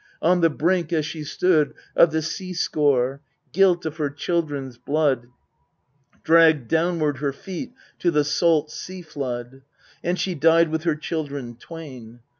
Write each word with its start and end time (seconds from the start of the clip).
on 0.19 0.41
the 0.41 0.49
brink 0.49 0.91
as 0.91 1.05
she 1.05 1.23
stood 1.23 1.75
Of 1.95 2.11
the 2.11 2.23
sea 2.23 2.53
scaur: 2.53 3.19
guilt 3.51 3.85
of 3.85 3.97
her 3.97 4.09
children's 4.09 4.79
blood 4.79 5.27
Dragged 6.23 6.67
downward 6.67 7.17
her 7.19 7.31
feet 7.31 7.71
to 7.99 8.09
the 8.09 8.23
salt 8.23 8.71
sea 8.71 9.03
flood, 9.03 9.61
And 10.03 10.17
she 10.19 10.33
died 10.33 10.69
with 10.69 10.85
her 10.85 10.95
children 10.95 11.55
twain. 11.55 12.21